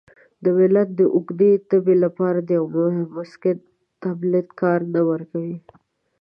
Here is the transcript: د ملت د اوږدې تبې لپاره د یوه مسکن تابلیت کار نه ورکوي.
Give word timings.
د 0.43 0.45
ملت 0.57 0.89
د 0.99 1.01
اوږدې 1.15 1.51
تبې 1.69 1.95
لپاره 2.03 2.39
د 2.43 2.49
یوه 2.59 2.85
مسکن 3.15 3.57
تابلیت 4.03 4.47
کار 4.61 4.79
نه 4.93 5.01
ورکوي. 5.09 5.57